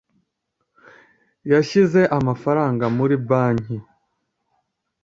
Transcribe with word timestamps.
Yashyize 1.51 2.01
amafaranga 2.17 2.85
muri 2.97 3.15
banki. 3.27 3.75